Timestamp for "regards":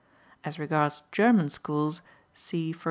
0.57-1.03